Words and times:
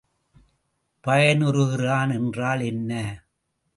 பயனுறுதிறன் 1.03 2.13
என்றால் 2.13 2.61
என்ன? 2.61 2.91